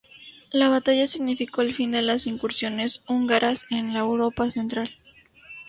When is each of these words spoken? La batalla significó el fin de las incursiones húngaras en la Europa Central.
La 0.51 0.67
batalla 0.67 1.05
significó 1.05 1.61
el 1.61 1.75
fin 1.75 1.91
de 1.91 2.01
las 2.01 2.25
incursiones 2.25 3.03
húngaras 3.07 3.67
en 3.69 3.93
la 3.93 3.99
Europa 3.99 4.49
Central. 4.49 4.89